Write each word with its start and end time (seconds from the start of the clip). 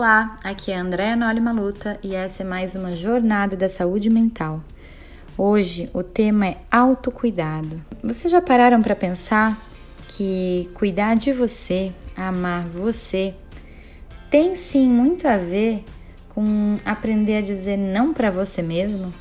Olá, 0.00 0.38
aqui 0.42 0.72
é 0.72 0.78
a 0.78 0.80
Andréa 0.80 1.14
Noli 1.14 1.42
Maluta 1.42 1.98
e 2.02 2.14
essa 2.14 2.42
é 2.42 2.46
mais 2.46 2.74
uma 2.74 2.96
jornada 2.96 3.54
da 3.54 3.68
saúde 3.68 4.08
mental. 4.08 4.62
Hoje 5.36 5.90
o 5.92 6.02
tema 6.02 6.46
é 6.46 6.56
autocuidado. 6.70 7.84
Vocês 8.02 8.32
já 8.32 8.40
pararam 8.40 8.80
para 8.80 8.96
pensar 8.96 9.60
que 10.08 10.70
cuidar 10.72 11.16
de 11.16 11.34
você, 11.34 11.92
amar 12.16 12.66
você, 12.66 13.34
tem 14.30 14.54
sim 14.54 14.88
muito 14.88 15.28
a 15.28 15.36
ver 15.36 15.84
com 16.30 16.78
aprender 16.82 17.36
a 17.36 17.42
dizer 17.42 17.76
não 17.76 18.14
para 18.14 18.30
você 18.30 18.62
mesmo? 18.62 19.12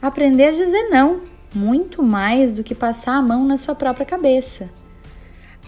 Aprender 0.00 0.44
a 0.44 0.52
dizer 0.52 0.88
não, 0.88 1.20
muito 1.54 2.02
mais 2.02 2.54
do 2.54 2.64
que 2.64 2.74
passar 2.74 3.16
a 3.16 3.22
mão 3.22 3.44
na 3.44 3.58
sua 3.58 3.74
própria 3.74 4.06
cabeça. 4.06 4.70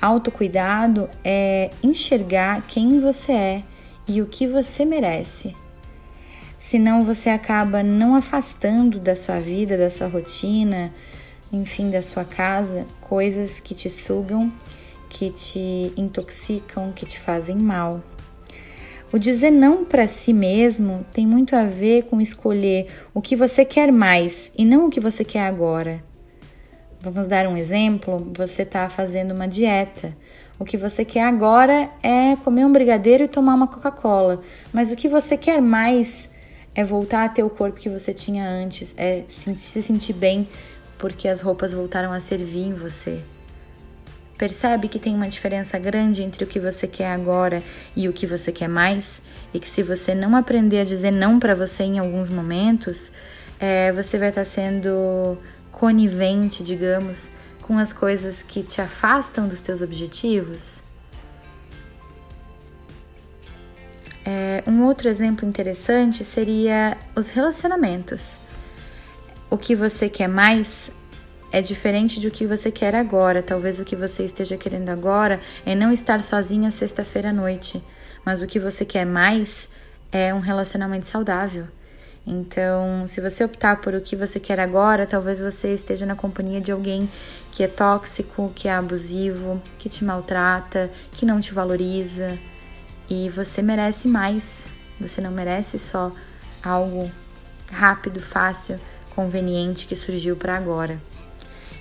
Autocuidado 0.00 1.10
é 1.22 1.68
enxergar 1.82 2.62
quem 2.66 3.00
você 3.00 3.32
é 3.32 3.64
e 4.08 4.22
o 4.22 4.26
que 4.26 4.46
você 4.46 4.84
merece. 4.84 5.54
Senão 6.56 7.04
você 7.04 7.30
acaba 7.30 7.82
não 7.82 8.14
afastando 8.14 8.98
da 8.98 9.14
sua 9.14 9.38
vida, 9.38 9.76
da 9.76 9.90
sua 9.90 10.08
rotina, 10.08 10.92
enfim, 11.52 11.90
da 11.90 12.02
sua 12.02 12.24
casa, 12.24 12.86
coisas 13.00 13.60
que 13.60 13.74
te 13.74 13.88
sugam, 13.88 14.52
que 15.08 15.30
te 15.30 15.92
intoxicam, 15.96 16.92
que 16.92 17.06
te 17.06 17.20
fazem 17.20 17.56
mal. 17.56 18.02
O 19.10 19.18
dizer 19.18 19.50
não 19.50 19.84
para 19.84 20.06
si 20.06 20.32
mesmo 20.32 21.06
tem 21.12 21.26
muito 21.26 21.56
a 21.56 21.64
ver 21.64 22.04
com 22.04 22.20
escolher 22.20 22.88
o 23.14 23.22
que 23.22 23.34
você 23.34 23.64
quer 23.64 23.90
mais 23.90 24.52
e 24.56 24.64
não 24.64 24.86
o 24.86 24.90
que 24.90 25.00
você 25.00 25.24
quer 25.24 25.46
agora. 25.46 26.04
Vamos 27.00 27.26
dar 27.26 27.46
um 27.46 27.56
exemplo: 27.56 28.30
você 28.36 28.62
está 28.62 28.88
fazendo 28.90 29.32
uma 29.32 29.48
dieta. 29.48 30.14
O 30.58 30.64
que 30.64 30.76
você 30.76 31.04
quer 31.04 31.22
agora 31.22 31.88
é 32.02 32.34
comer 32.36 32.64
um 32.64 32.72
brigadeiro 32.72 33.24
e 33.24 33.28
tomar 33.28 33.54
uma 33.54 33.68
Coca-Cola, 33.68 34.42
mas 34.72 34.90
o 34.90 34.96
que 34.96 35.08
você 35.08 35.36
quer 35.36 35.62
mais 35.62 36.32
é 36.74 36.82
voltar 36.84 37.24
a 37.24 37.28
ter 37.28 37.44
o 37.44 37.50
corpo 37.50 37.78
que 37.78 37.88
você 37.88 38.12
tinha 38.12 38.48
antes, 38.48 38.94
é 38.98 39.24
se 39.26 39.82
sentir 39.82 40.12
bem 40.12 40.48
porque 40.98 41.28
as 41.28 41.40
roupas 41.40 41.72
voltaram 41.72 42.12
a 42.12 42.18
servir 42.18 42.66
em 42.66 42.74
você. 42.74 43.22
Percebe 44.36 44.88
que 44.88 44.98
tem 44.98 45.14
uma 45.14 45.28
diferença 45.28 45.78
grande 45.78 46.22
entre 46.22 46.44
o 46.44 46.46
que 46.46 46.60
você 46.60 46.86
quer 46.86 47.12
agora 47.12 47.62
e 47.96 48.08
o 48.08 48.12
que 48.12 48.26
você 48.26 48.52
quer 48.52 48.68
mais? 48.68 49.22
E 49.54 49.58
que 49.58 49.68
se 49.68 49.82
você 49.82 50.14
não 50.14 50.36
aprender 50.36 50.80
a 50.80 50.84
dizer 50.84 51.10
não 51.10 51.38
para 51.38 51.54
você 51.54 51.84
em 51.84 51.98
alguns 51.98 52.28
momentos, 52.28 53.12
é, 53.58 53.92
você 53.92 54.18
vai 54.18 54.28
estar 54.28 54.44
tá 54.44 54.50
sendo 54.50 55.38
conivente, 55.72 56.62
digamos, 56.62 57.30
com 57.68 57.76
as 57.76 57.92
coisas 57.92 58.42
que 58.42 58.62
te 58.62 58.80
afastam 58.80 59.46
dos 59.46 59.60
teus 59.60 59.82
objetivos? 59.82 60.80
É, 64.24 64.64
um 64.66 64.84
outro 64.84 65.06
exemplo 65.06 65.46
interessante 65.46 66.24
seria 66.24 66.96
os 67.14 67.28
relacionamentos. 67.28 68.38
O 69.50 69.58
que 69.58 69.76
você 69.76 70.08
quer 70.08 70.28
mais 70.28 70.90
é 71.52 71.60
diferente 71.60 72.20
do 72.20 72.30
que 72.30 72.46
você 72.46 72.70
quer 72.70 72.94
agora. 72.94 73.42
Talvez 73.42 73.78
o 73.78 73.84
que 73.84 73.94
você 73.94 74.24
esteja 74.24 74.56
querendo 74.56 74.88
agora 74.88 75.38
é 75.66 75.74
não 75.74 75.92
estar 75.92 76.22
sozinha 76.22 76.70
sexta-feira 76.70 77.28
à 77.28 77.32
noite, 77.34 77.84
mas 78.24 78.40
o 78.40 78.46
que 78.46 78.58
você 78.58 78.82
quer 78.82 79.04
mais 79.04 79.68
é 80.10 80.32
um 80.32 80.40
relacionamento 80.40 81.06
saudável. 81.06 81.66
Então, 82.30 83.06
se 83.06 83.22
você 83.22 83.42
optar 83.42 83.80
por 83.80 83.94
o 83.94 84.02
que 84.02 84.14
você 84.14 84.38
quer 84.38 84.60
agora, 84.60 85.06
talvez 85.06 85.40
você 85.40 85.72
esteja 85.72 86.04
na 86.04 86.14
companhia 86.14 86.60
de 86.60 86.70
alguém 86.70 87.08
que 87.50 87.62
é 87.62 87.66
tóxico, 87.66 88.52
que 88.54 88.68
é 88.68 88.72
abusivo, 88.74 89.62
que 89.78 89.88
te 89.88 90.04
maltrata, 90.04 90.90
que 91.12 91.24
não 91.24 91.40
te 91.40 91.54
valoriza. 91.54 92.38
E 93.08 93.30
você 93.30 93.62
merece 93.62 94.06
mais. 94.06 94.66
Você 95.00 95.22
não 95.22 95.30
merece 95.30 95.78
só 95.78 96.12
algo 96.62 97.10
rápido, 97.72 98.20
fácil, 98.20 98.78
conveniente 99.14 99.86
que 99.86 99.96
surgiu 99.96 100.36
para 100.36 100.54
agora. 100.54 101.00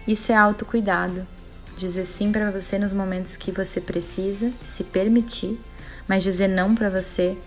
Isso 0.08 0.32
é 0.32 0.36
autocuidado. 0.36 1.28
Dizer 1.76 2.06
sim 2.06 2.32
para 2.32 2.52
você 2.52 2.80
nos 2.80 2.94
momentos 2.94 3.36
que 3.36 3.52
você 3.52 3.82
precisa, 3.82 4.50
se 4.66 4.86
permitir, 4.86 5.60
mas 6.08 6.24
dizer 6.24 6.48
não 6.48 6.74
para 6.74 6.90
você 6.90 7.38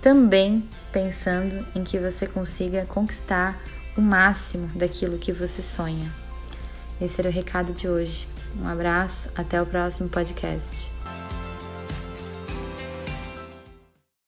também 0.00 0.62
pensando 0.92 1.66
em 1.74 1.84
que 1.84 1.98
você 1.98 2.26
consiga 2.26 2.86
conquistar 2.86 3.62
o 3.96 4.00
máximo 4.00 4.68
daquilo 4.74 5.18
que 5.18 5.32
você 5.32 5.62
sonha. 5.62 6.10
Esse 7.00 7.20
era 7.20 7.28
o 7.28 7.32
recado 7.32 7.72
de 7.72 7.88
hoje. 7.88 8.28
Um 8.60 8.68
abraço, 8.68 9.28
até 9.34 9.60
o 9.60 9.66
próximo 9.66 10.08
podcast. 10.08 10.95